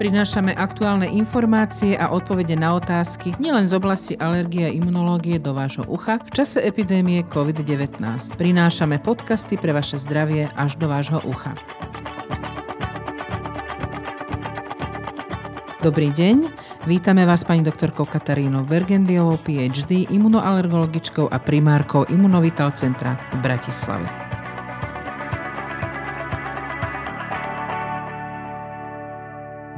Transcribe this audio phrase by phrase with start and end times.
[0.00, 5.84] Prinášame aktuálne informácie a odpovede na otázky nielen z oblasti alergie a imunológie do vášho
[5.92, 8.00] ucha v čase epidémie COVID-19.
[8.40, 11.52] Prinášame podcasty pre vaše zdravie až do vášho ucha.
[15.84, 16.48] Dobrý deň,
[16.88, 24.19] vítame vás pani doktorkou Katarínou Bergendiovou, PhD, imunoalergologičkou a primárkou Imunovital centra v Bratislave.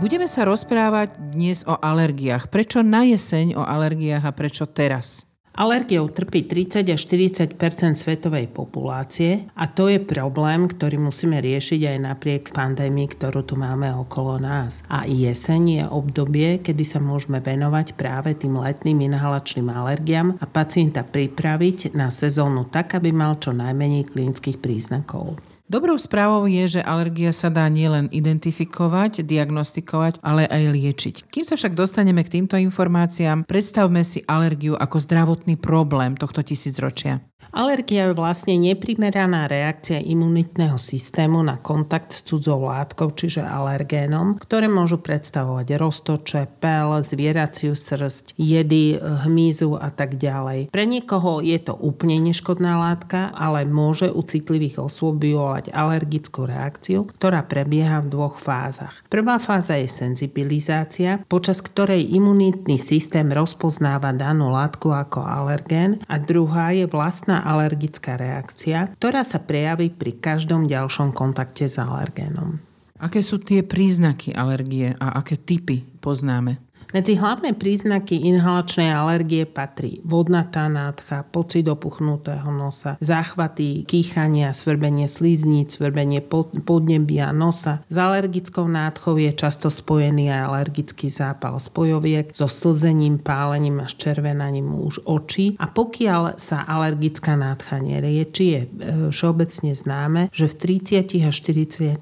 [0.01, 2.48] Budeme sa rozprávať dnes o alergiách.
[2.48, 5.28] Prečo na jeseň o alergiách a prečo teraz?
[5.52, 7.60] Alergiou trpí 30 až 40%
[7.92, 13.92] svetovej populácie a to je problém, ktorý musíme riešiť aj napriek pandémii, ktorú tu máme
[13.92, 14.80] okolo nás.
[14.88, 21.05] A jeseň je obdobie, kedy sa môžeme venovať práve tým letným inhalačným alergiám a pacienta
[21.05, 25.52] pripraviť na sezónu tak, aby mal čo najmenej klinických príznakov.
[25.73, 31.14] Dobrou správou je, že alergia sa dá nielen identifikovať, diagnostikovať, ale aj liečiť.
[31.33, 37.25] Kým sa však dostaneme k týmto informáciám, predstavme si alergiu ako zdravotný problém tohto tisícročia.
[37.51, 44.71] Alergia je vlastne neprimeraná reakcia imunitného systému na kontakt s cudzou látkou, čiže alergénom, ktoré
[44.71, 50.73] môžu predstavovať roztoče, pel, zvieraciu srst, jedy, hmyzu a tak ďalej.
[50.73, 57.09] Pre niekoho je to úplne neškodná látka, ale môže u citlivých osôb vyvolať alergickú reakciu,
[57.17, 59.05] ktorá prebieha v dvoch fázach.
[59.13, 66.73] Prvá fáza je senzibilizácia, počas ktorej imunitný systém rozpoznáva danú látku ako alergén a druhá
[66.77, 72.61] je vlastná alergická reakcia, ktorá sa prejaví pri každom ďalšom kontakte s alergénom.
[73.02, 76.61] Aké sú tie príznaky alergie a aké typy poznáme?
[76.93, 85.73] Medzi hlavné príznaky inhalačnej alergie patrí vodnatá nádcha, pocit opuchnutého nosa, záchvaty, kýchania, svrbenie slíznic,
[85.73, 86.20] svrbenie
[86.61, 87.81] podnebia, nosa.
[87.89, 94.77] S alergickou nádchou je často spojený aj alergický zápal spojoviek so slzením, pálením a červenaním
[94.77, 95.57] už očí.
[95.57, 98.69] A pokiaľ sa alergická nádcha nerieči, je e,
[99.08, 101.97] všeobecne známe, že v 30 až 40%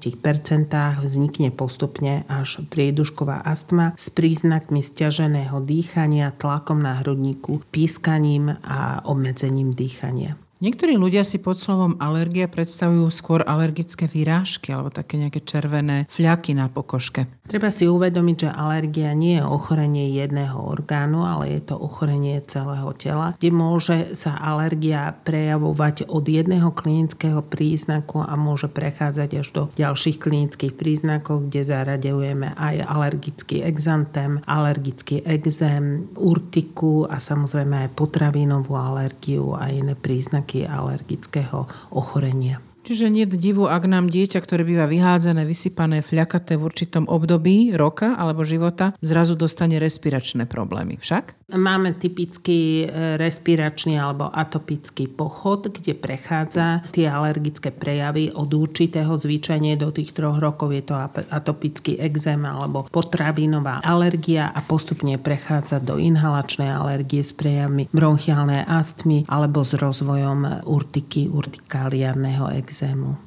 [0.99, 9.71] vznikne postupne až priedušková astma s príznakmi stiaženého dýchania, tlakom na hrudníku, pískaním a obmedzením
[9.71, 10.37] dýchania.
[10.61, 16.53] Niektorí ľudia si pod slovom alergia predstavujú skôr alergické výrážky alebo také nejaké červené fľaky
[16.53, 17.25] na pokožke.
[17.51, 22.95] Treba si uvedomiť, že alergia nie je ochorenie jedného orgánu, ale je to ochorenie celého
[22.95, 29.63] tela, kde môže sa alergia prejavovať od jedného klinického príznaku a môže prechádzať až do
[29.75, 38.79] ďalších klinických príznakov, kde zaradujeme aj alergický exantém, alergický exém, urtiku a samozrejme aj potravinovú
[38.79, 42.70] alergiu a iné príznaky alergického ochorenia.
[42.81, 48.17] Čiže nie divu, ak nám dieťa, ktoré býva vyhádzané, vysypané, fľakaté v určitom období roka
[48.17, 50.97] alebo života, zrazu dostane respiračné problémy.
[50.97, 51.41] Však?
[51.51, 59.75] Máme typický e, respiračný alebo atopický pochod, kde prechádza tie alergické prejavy od určitého zvyčajne
[59.75, 60.95] do tých troch rokov je to
[61.27, 69.27] atopický exém alebo potravinová alergia a postupne prechádza do inhalačnej alergie s prejavmi bronchiálnej astmy
[69.27, 72.70] alebo s rozvojom urtiky, urtikáliárneho exému,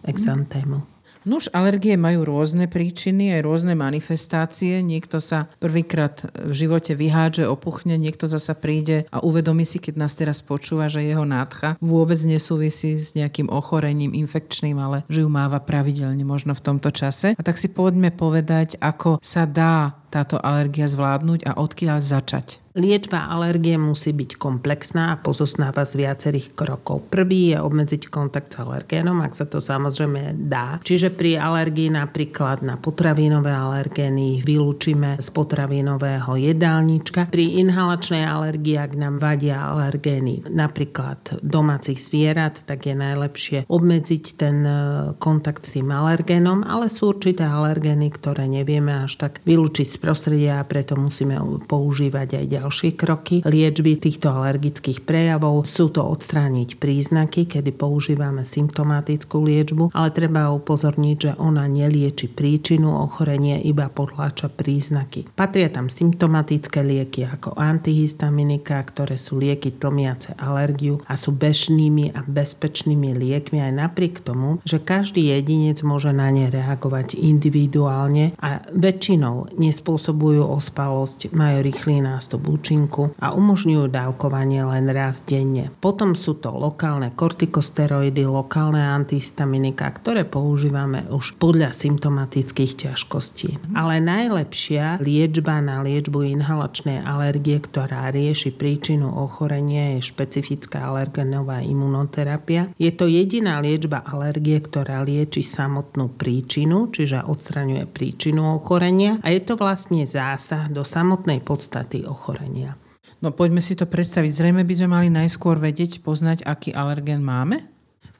[0.05, 0.95] exantému.
[1.25, 4.85] Nuž, alergie majú rôzne príčiny, aj rôzne manifestácie.
[4.85, 10.13] Niekto sa prvýkrát v živote vyhádže, opuchne, niekto zasa príde a uvedomí si, keď nás
[10.21, 15.65] teraz počúva, že jeho nádcha vôbec nesúvisí s nejakým ochorením infekčným, ale že ju máva
[15.65, 17.33] pravidelne možno v tomto čase.
[17.33, 22.63] A tak si poďme povedať, ako sa dá táto alergia zvládnuť a odkiaľ začať.
[22.75, 27.07] Liečba alergie musí byť komplexná a pozostáva z viacerých krokov.
[27.07, 30.83] Prvý je obmedziť kontakt s alergénom, ak sa to samozrejme dá.
[30.83, 37.31] Čiže pri alergii napríklad na potravinové alergény vylúčime z potravinového jedálnička.
[37.31, 44.67] Pri inhalačnej alergii, ak nám vadia alergény napríklad domácich zvierat, tak je najlepšie obmedziť ten
[44.67, 44.75] e,
[45.23, 50.61] kontakt s tým alergénom, ale sú určité alergény, ktoré nevieme až tak vylúčiť z prostredia
[50.61, 55.65] a preto musíme používať aj ďalšie kroky liečby týchto alergických prejavov.
[55.65, 62.93] Sú to odstrániť príznaky, kedy používame symptomatickú liečbu, ale treba upozorniť, že ona nelieči príčinu
[63.01, 65.25] ochorenia, iba potláča príznaky.
[65.33, 72.21] Patria tam symptomatické lieky ako antihistaminika, ktoré sú lieky tlmiace alergiu a sú bežnými a
[72.21, 79.55] bezpečnými liekmi aj napriek tomu, že každý jedinec môže na ne reagovať individuálne a väčšinou
[79.55, 85.71] nespôsobí nespôsobujú ospalosť, majú rýchly nástup účinku a umožňujú dávkovanie len raz denne.
[85.79, 93.71] Potom sú to lokálne kortikosteroidy, lokálne antihistaminika, ktoré používame už podľa symptomatických ťažkostí.
[93.79, 102.67] Ale najlepšia liečba na liečbu inhalačnej alergie, ktorá rieši príčinu ochorenia, je špecifická alergenová imunoterapia.
[102.83, 109.45] Je to jediná liečba alergie, ktorá lieči samotnú príčinu, čiže odstraňuje príčinu ochorenia a je
[109.45, 109.74] to vlastne
[110.07, 112.79] zásah do samotnej podstaty ochorenia.
[113.19, 114.31] No poďme si to predstaviť.
[114.31, 117.74] Zrejme by sme mali najskôr vedieť, poznať, aký alergén máme?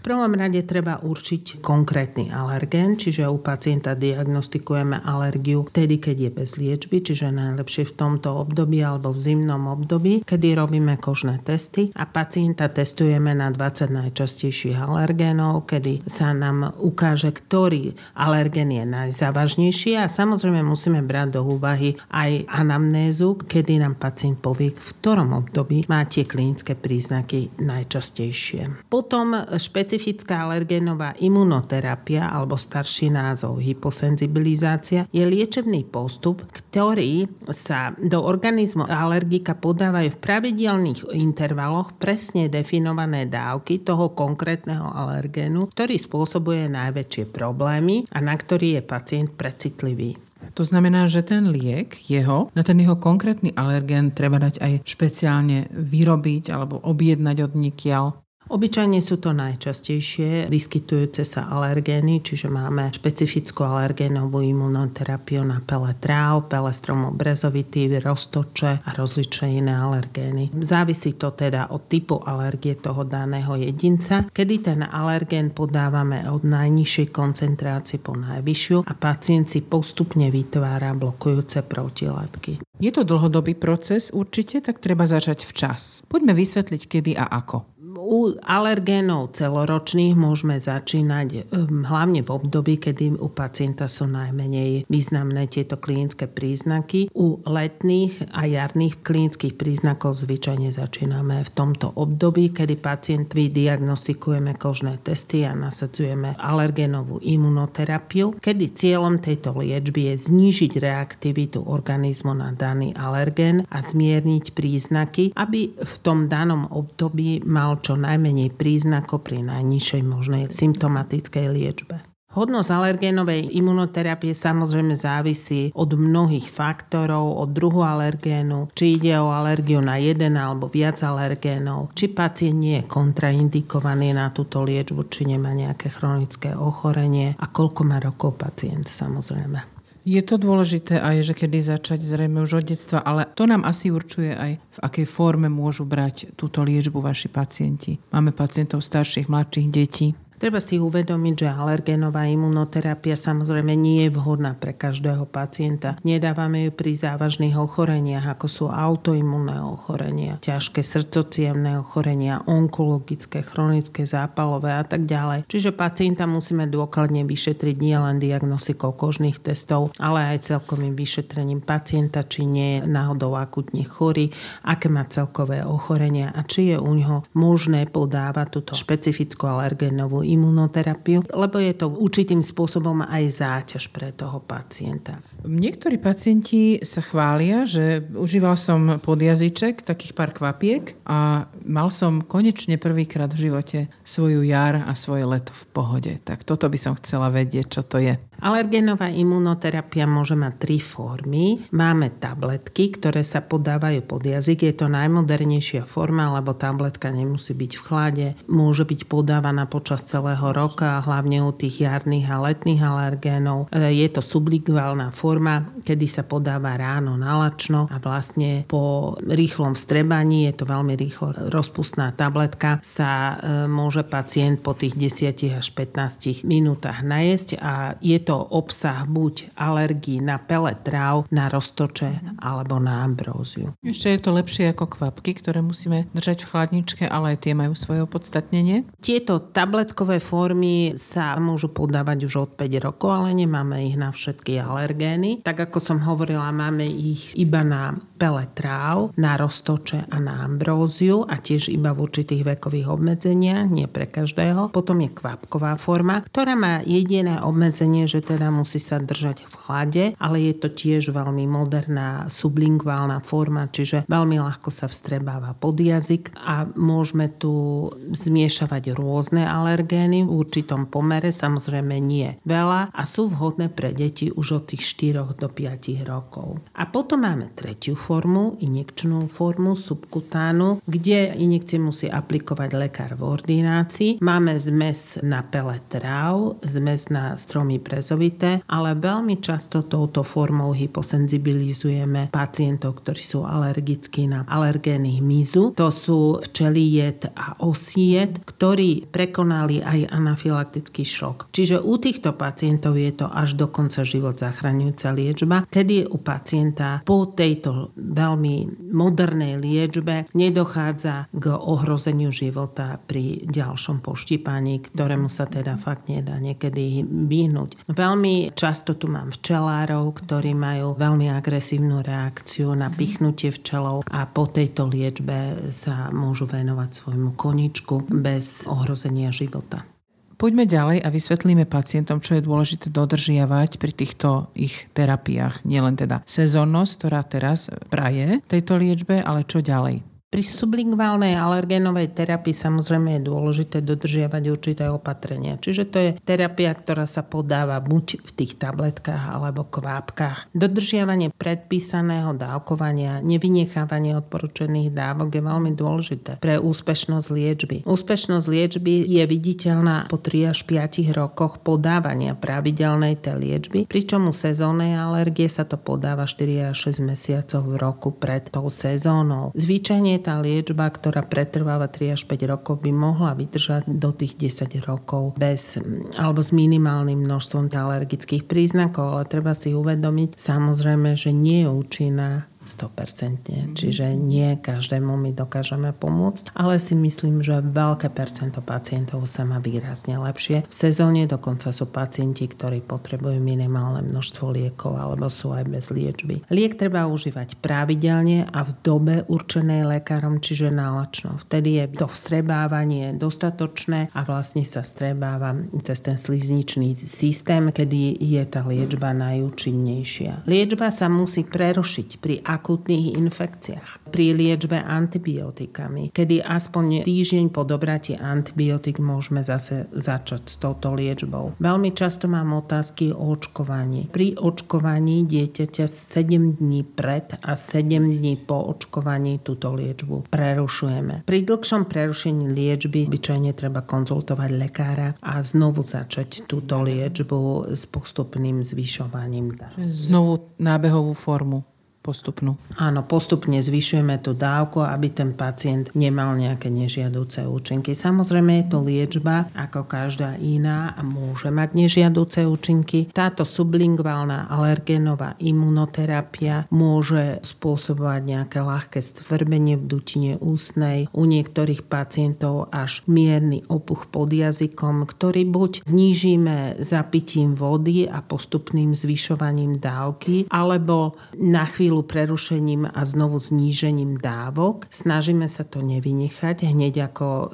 [0.05, 6.51] Prvom rade treba určiť konkrétny alergén, čiže u pacienta diagnostikujeme alergiu vtedy, keď je bez
[6.61, 12.05] liečby, čiže najlepšie v tomto období alebo v zimnom období, kedy robíme kožné testy a
[12.05, 20.13] pacienta testujeme na 20 najčastejších alergénov, kedy sa nám ukáže, ktorý alergén je najzávažnejší a
[20.13, 26.05] samozrejme musíme brať do úvahy aj anamnézu, kedy nám pacient povie, v ktorom období má
[26.05, 28.93] tie klinické príznaky najčastejšie.
[28.93, 38.19] Potom špeciálne Špecifická alergénová imunoterapia alebo starší názov hyposenzibilizácia je liečebný postup, ktorý sa do
[38.19, 47.31] organizmu alergika podávajú v pravidelných intervaloch presne definované dávky toho konkrétneho alergénu, ktorý spôsobuje najväčšie
[47.31, 50.19] problémy a na ktorý je pacient precitlivý.
[50.59, 55.71] To znamená, že ten liek jeho, na ten jeho konkrétny alergén treba dať aj špeciálne
[55.71, 58.24] vyrobiť alebo objednať od nikiaľ.
[58.45, 66.53] Obyčajne sú to najčastejšie vyskytujúce sa alergény, čiže máme špecifickú alergénovú imunoterapiu na pele tráv,
[66.53, 70.53] pele stromov brezovitý, roztoče a rozličné iné alergény.
[70.61, 77.09] Závisí to teda od typu alergie toho daného jedinca, kedy ten alergén podávame od najnižšej
[77.17, 82.61] koncentrácie po najvyššiu a pacient si postupne vytvára blokujúce protilátky.
[82.83, 86.03] Je to dlhodobý proces určite, tak treba začať včas.
[86.11, 87.74] Poďme vysvetliť kedy a ako.
[88.05, 95.49] U alergénov celoročných môžeme začínať ehm, hlavne v období, kedy u pacienta sú najmenej významné
[95.49, 97.09] tieto klinické príznaky.
[97.17, 105.01] U letných a jarných klinických príznakov zvyčajne začíname v tomto období, kedy pacient diagnostikujeme kožné
[105.01, 112.93] testy a nasadzujeme alergénovú imunoterapiu, kedy cieľom tejto liečby je znížiť reaktivitu organizmu na daný
[112.93, 119.47] alergén a zmierniť príznaky, aby v tom danom období mal čo čo najmenej príznakov pri
[119.47, 122.03] najnižšej možnej symptomatickej liečbe.
[122.35, 129.79] Hodnosť alergénovej imunoterapie samozrejme závisí od mnohých faktorov, od druhu alergénu, či ide o alergiu
[129.79, 135.55] na jeden alebo viac alergénov, či pacient nie je kontraindikovaný na túto liečbu, či nemá
[135.55, 139.74] nejaké chronické ochorenie a koľko má rokov pacient samozrejme.
[140.05, 143.89] Je to dôležité aj, že kedy začať zrejme už od detstva, ale to nám asi
[143.89, 147.97] určuje aj, v akej forme môžu brať túto liečbu vaši pacienti.
[148.13, 150.13] Máme pacientov starších, mladších detí.
[150.45, 155.97] Treba si uvedomiť, že alergénová imunoterapia samozrejme nie je vhodná pre každého pacienta.
[156.05, 164.77] Nedávame ju pri závažných ochoreniach, ako sú autoimunné ochorenia, ťažké srdcocievné ochorenia, onkologické, chronické, zápalové
[164.77, 165.49] a tak ďalej.
[165.49, 172.45] Čiže pacienta musíme dôkladne vyšetriť nielen diagnostikou kožných testov, ale aj celkovým vyšetrením pacienta, či
[172.45, 174.29] nie je náhodou akutne chorý,
[174.61, 181.23] aké má celkové ochorenia a či je u ňoho možné podávať túto špecifickú alergénovú imunoterapiu,
[181.31, 185.23] lebo je to určitým spôsobom aj záťaž pre toho pacienta.
[185.45, 192.81] Niektorí pacienti sa chvália, že užíval som podjazyček, takých pár kvapiek a mal som konečne
[192.81, 196.13] prvýkrát v živote svoju jar a svoje leto v pohode.
[196.25, 198.17] Tak toto by som chcela vedieť, čo to je.
[198.45, 201.65] Alergenová imunoterapia môže mať tri formy.
[201.73, 204.69] Máme tabletky, ktoré sa podávajú pod jazyk.
[204.69, 208.27] Je to najmodernejšia forma, lebo tabletka nemusí byť v chlade.
[208.47, 213.73] Môže byť podávaná počas celého roka, hlavne u tých jarných a letných alergénov.
[213.73, 219.73] E, je to subligválna forma forma, kedy sa podáva ráno nalačno a vlastne po rýchlom
[219.73, 225.67] vstrebaní, je to veľmi rýchlo rozpustná tabletka, sa e, môže pacient po tých 10 až
[225.73, 232.83] 15 minútach najesť a je to obsah buď alergii na pele tráv, na roztoče alebo
[232.83, 233.77] na ambróziu.
[233.85, 237.79] Ešte je to lepšie ako kvapky, ktoré musíme držať v chladničke, ale aj tie majú
[237.79, 238.89] svoje opodstatnenie.
[238.99, 244.59] Tieto tabletkové formy sa môžu podávať už od 5 rokov, ale nemáme ich na všetky
[244.59, 245.45] alergény.
[245.45, 251.27] Tak ako som hovorila, máme ich iba na pele tráv, na roztoče a na ambróziu
[251.29, 254.73] a tiež iba v určitých vekových obmedzeniach, nie pre každého.
[254.73, 260.05] Potom je kvapková forma, ktorá má jediné obmedzenie, že teda musí sa držať v chlade,
[260.23, 266.31] ale je to tiež veľmi moderná sublingválna forma, čiže veľmi ľahko sa vstrebáva pod jazyk
[266.39, 273.75] a môžeme tu zmiešavať rôzne alergény v určitom pomere, samozrejme nie veľa a sú vhodné
[273.75, 276.63] pre deti už od tých 4 do 5 rokov.
[276.79, 284.11] A potom máme tretiu formu, injekčnú formu subkutánu, kde injekcie musí aplikovať lekár v ordinácii.
[284.23, 292.29] Máme zmes na pele tráv, zmes na stromy prezovité, ale veľmi často touto formou hyposenzibilizujeme
[292.29, 295.73] pacientov, ktorí sú alergickí na alergény hmyzu.
[295.73, 301.49] To sú včeliet a osiet, ktorí prekonali aj anafylaktický šok.
[301.49, 307.01] Čiže u týchto pacientov je to až do konca život zachraňujúca liečba, kedy u pacienta
[307.09, 315.81] po tejto veľmi modernej liečbe nedochádza k ohrozeniu života pri ďalšom poštípaní, ktorému sa teda
[315.81, 317.94] fakt nedá niekedy vyhnúť.
[317.95, 324.51] Veľmi často tu mám včelárov, ktorí majú veľmi agresívnu reakciu na pichnutie včelov a po
[324.51, 329.87] tejto liečbe sa môžu venovať svojmu koničku bez ohrozenia života.
[330.35, 335.63] Poďme ďalej a vysvetlíme pacientom, čo je dôležité dodržiavať pri týchto ich terapiách.
[335.63, 340.14] Nielen teda sezónnosť, ktorá teraz praje tejto liečbe, ale čo ďalej.
[340.35, 345.55] Pri sublingválnej alergénovej terapii samozrejme je dôležité dodržiavať určité opatrenia.
[345.63, 350.51] Čiže to je terapia, ktorá sa podáva buď v tých tabletkách alebo kvápkach.
[350.51, 357.77] Dodržiavanie predpísaného dávkovania, nevynechávanie odporúčených dávok je veľmi dôležité pre úspešnosť liečby.
[357.87, 364.35] Úspešnosť liečby je viditeľná po 3 až 5 rokoch podávania pravidelnej tej liečby, pričom u
[364.35, 369.55] sezónnej alergie sa to podáva 4 až 6 mesiacov v roku pred tou sezónou.
[369.55, 374.89] Zvyčajne tá liečba, ktorá pretrváva 3 až 5 rokov, by mohla vydržať do tých 10
[374.89, 375.77] rokov bez
[376.17, 382.49] alebo s minimálnym množstvom alergických príznakov, ale treba si uvedomiť samozrejme, že nie je účinná
[382.65, 383.45] 100%.
[383.45, 383.77] Mm-hmm.
[383.77, 389.61] Čiže nie každému my dokážeme pomôcť, ale si myslím, že veľké percento pacientov sa má
[389.61, 390.67] výrazne lepšie.
[390.67, 396.45] V sezóne dokonca sú pacienti, ktorí potrebujú minimálne množstvo liekov alebo sú aj bez liečby.
[396.49, 401.37] Liek treba užívať pravidelne a v dobe určenej lekárom, čiže nálačno.
[401.45, 408.43] Vtedy je to vstrebávanie dostatočné a vlastne sa strebáva cez ten slizničný systém, kedy je
[408.49, 410.49] tá liečba najúčinnejšia.
[410.49, 418.15] Liečba sa musí prerušiť pri akutných infekciách, pri liečbe antibiotikami, kedy aspoň týždeň po dobratí
[418.15, 421.59] antibiotik môžeme zase začať s touto liečbou.
[421.59, 424.07] Veľmi často mám otázky o očkovaní.
[424.15, 431.27] Pri očkovaní dieťaťa 7 dní pred a 7 dní po očkovaní túto liečbu prerušujeme.
[431.27, 438.63] Pri dlhšom prerušení liečby zvyčajne treba konzultovať lekára a znovu začať túto liečbu s postupným
[438.63, 439.59] zvyšovaním.
[439.91, 441.74] Znovu nábehovú formu
[442.05, 442.61] postupnú.
[442.77, 447.97] Áno, postupne zvyšujeme tú dávku, aby ten pacient nemal nejaké nežiaduce účinky.
[447.97, 453.09] Samozrejme je to liečba, ako každá iná a môže mať nežiaduce účinky.
[453.09, 462.69] Táto sublingválna alergénová imunoterapia môže spôsobovať nejaké ľahké stvrbenie v dutine ústnej, u niektorých pacientov
[462.75, 471.15] až mierny opuch pod jazykom, ktorý buď znížime zapitím vody a postupným zvyšovaním dávky, alebo
[471.39, 474.91] na chvíľu chvíľu prerušením a znovu znížením dávok.
[474.91, 477.47] Snažíme sa to nevynechať hneď ako e,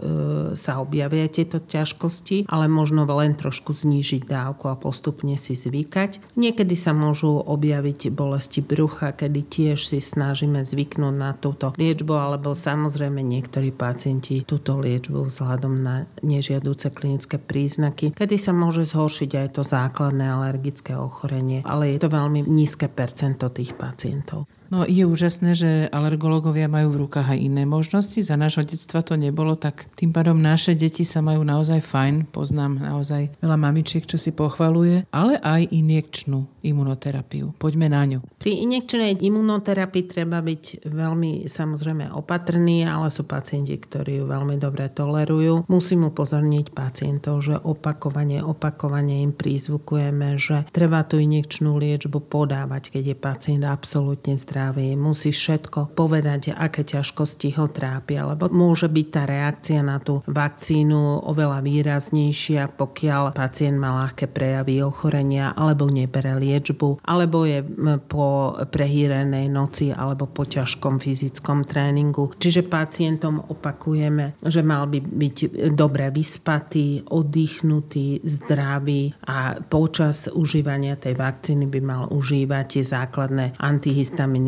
[0.57, 6.41] sa objavia tieto ťažkosti, ale možno len trošku znížiť dávku a postupne si zvykať.
[6.41, 12.57] Niekedy sa môžu objaviť bolesti brucha, kedy tiež si snažíme zvyknúť na túto liečbu, alebo
[12.57, 19.49] samozrejme niektorí pacienti túto liečbu vzhľadom na nežiaduce klinické príznaky, kedy sa môže zhoršiť aj
[19.61, 24.30] to základné alergické ochorenie, ale je to veľmi nízke percento tých pacientov.
[24.31, 24.47] 头。
[24.71, 28.23] No je úžasné, že alergológovia majú v rukách aj iné možnosti.
[28.23, 32.31] Za nášho detstva to nebolo, tak tým pádom naše deti sa majú naozaj fajn.
[32.31, 37.51] Poznám naozaj veľa mamičiek, čo si pochvaluje, ale aj injekčnú imunoterapiu.
[37.59, 38.19] Poďme na ňu.
[38.39, 44.87] Pri injekčnej imunoterapii treba byť veľmi samozrejme opatrný, ale sú pacienti, ktorí ju veľmi dobre
[44.87, 45.67] tolerujú.
[45.67, 53.03] Musím upozorniť pacientov, že opakovane, opakovane im prízvukujeme, že treba tú injekčnú liečbu podávať, keď
[53.11, 59.07] je pacient absolútne zdravý zdraví, musí všetko povedať, aké ťažkosti ho trápia, lebo môže byť
[59.09, 66.37] tá reakcia na tú vakcínu oveľa výraznejšia, pokiaľ pacient má ľahké prejavy ochorenia alebo nebere
[66.37, 67.65] liečbu, alebo je
[68.05, 72.37] po prehýrenej noci alebo po ťažkom fyzickom tréningu.
[72.37, 75.37] Čiže pacientom opakujeme, že mal by byť
[75.73, 83.57] dobre vyspatý, oddychnutý, zdravý a počas užívania tej vakcíny by mal užívať tie základné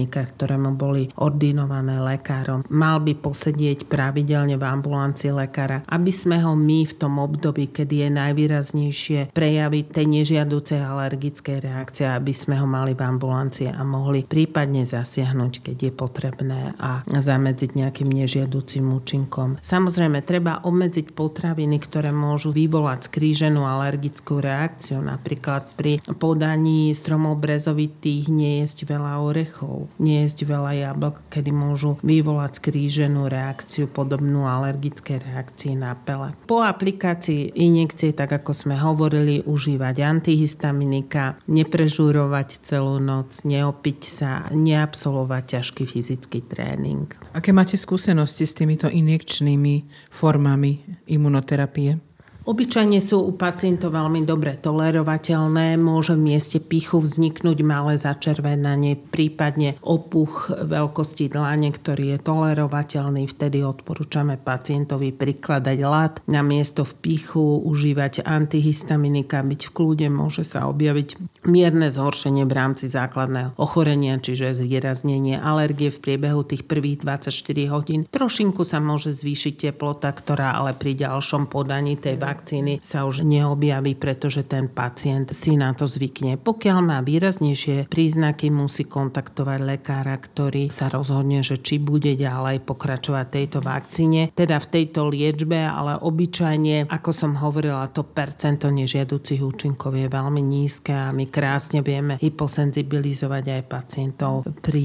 [0.02, 2.64] antihistaminika, ktoré boli ordinované lekárom.
[2.71, 8.06] Mal by posedieť pravidelne v ambulancii lekára, aby sme ho my v tom období, kedy
[8.06, 14.25] je najvýraznejšie prejavy tej nežiaducej alergickej reakcie, aby sme ho mali v ambulancii a mohli
[14.26, 19.61] prípadne zasiahnuť, keď je potrebné a zamedziť nejakým nežiaducim účinkom.
[19.62, 25.04] Samozrejme, treba obmedziť potraviny, ktoré môžu vyvolať skríženú alergickú reakciu.
[25.04, 33.26] Napríklad pri podaní stromov brezovitých nejesť veľa orechov, nejesť veľa jablk, kedy môžu vyvolať skríženú
[33.26, 36.32] reakciu podobnú alergické reakcii na pele.
[36.46, 45.58] Po aplikácii injekcie, tak ako sme hovorili, užívať antihistaminika, neprežúrovať celú noc, neopiť sa, neabsolovať
[45.58, 47.08] ťažký fyzický tréning.
[47.34, 52.12] Aké máte skúsenosti s týmito injekčnými formami imunoterapie?
[52.42, 59.78] Obyčajne sú u pacientov veľmi dobre tolerovateľné, môže v mieste pichu vzniknúť malé začervenanie, prípadne
[59.78, 63.30] opuch veľkosti dlane, ktorý je tolerovateľný.
[63.30, 66.18] Vtedy odporúčame pacientovi prikladať lat.
[66.26, 72.56] Na miesto v pichu užívať antihistaminika, byť v kľude, môže sa objaviť mierne zhoršenie v
[72.58, 77.30] rámci základného ochorenia, čiže zvýraznenie alergie v priebehu tých prvých 24
[77.70, 78.02] hodín.
[78.11, 83.92] Trošinku sa môže zvýšiť teplota, ktorá ale pri ďalšom podaní tej vakcíny sa už neobjaví,
[84.00, 86.40] pretože ten pacient si na to zvykne.
[86.40, 93.26] Pokiaľ má výraznejšie príznaky, musí kontaktovať lekára, ktorý sa rozhodne, že či bude ďalej pokračovať
[93.28, 99.92] tejto vakcíne, teda v tejto liečbe, ale obyčajne, ako som hovorila, to percento nežiaducich účinkov
[99.92, 104.84] je veľmi nízke a my krásne vieme hyposenzibilizovať aj pacientov pri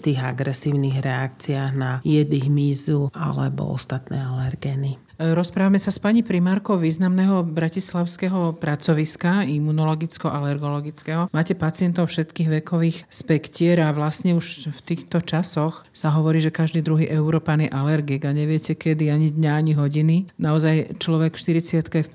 [0.00, 5.09] tých agresívnych reakciách na jedy, hmyzu alebo ostatné alergény.
[5.20, 11.28] Rozprávame sa s pani primárkou významného bratislavského pracoviska imunologicko-alergologického.
[11.28, 16.80] Máte pacientov všetkých vekových spektier a vlastne už v týchto časoch sa hovorí, že každý
[16.80, 20.16] druhý Európan je alergik a neviete kedy ani dňa, ani hodiny.
[20.40, 22.08] Naozaj človek v 40 v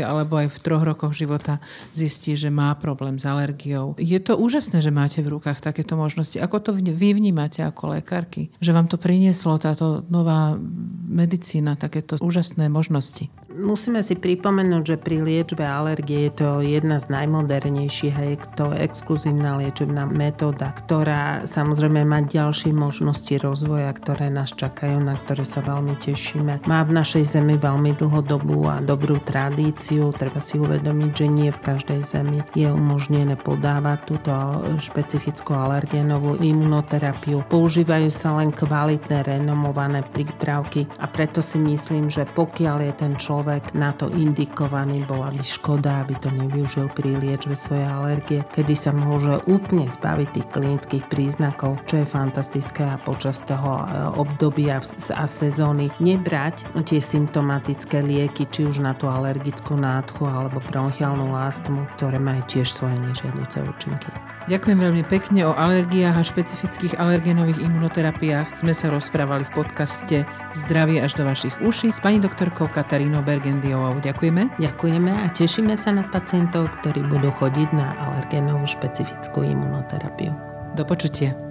[0.00, 1.60] alebo aj v troch rokoch života
[1.92, 3.92] zistí, že má problém s alergiou.
[4.00, 6.40] Je to úžasné, že máte v rukách takéto možnosti.
[6.40, 8.48] Ako to vy vnímate ako lekárky?
[8.64, 10.56] Že vám to prinieslo táto nová
[11.12, 13.26] medicína, takéto úžasné úžasné možnosti.
[13.58, 18.70] Musíme si pripomenúť, že pri liečbe alergie je to jedna z najmodernejších a je to
[18.70, 25.58] exkluzívna liečebná metóda, ktorá samozrejme má ďalšie možnosti rozvoja, ktoré nás čakajú, na ktoré sa
[25.66, 26.70] veľmi tešíme.
[26.70, 30.14] Má v našej zemi veľmi dlhodobú a dobrú tradíciu.
[30.14, 34.30] Treba si uvedomiť, že nie v každej zemi je umožnené podávať túto
[34.78, 37.42] špecifickú alergénovú imunoterapiu.
[37.50, 43.47] Používajú sa len kvalitné, renomované prípravky a preto si myslím, že pokiaľ je ten človek
[43.72, 48.92] na to indikovaný, bola by škoda, aby to nevyužil pri liečbe svojej alergie, kedy sa
[48.92, 53.84] môže úplne zbaviť tých klinických príznakov, čo je fantastické a počas toho e,
[54.20, 54.82] obdobia
[55.16, 61.88] a sezóny nebrať tie symptomatické lieky, či už na tú alergickú nádchu alebo bronchiálnu astmu,
[61.96, 64.27] ktoré majú tiež svoje nežiaduce účinky.
[64.48, 68.56] Ďakujem veľmi pekne o alergiách a špecifických alergenových imunoterapiách.
[68.56, 70.16] Sme sa rozprávali v podcaste
[70.56, 74.00] Zdravie až do vašich uší s pani doktorkou Katarínou Bergendiovou.
[74.00, 74.56] Ďakujeme.
[74.56, 80.32] Ďakujeme a tešíme sa na pacientov, ktorí budú chodiť na alergenovú špecifickú imunoterapiu.
[80.72, 81.47] Do počutia.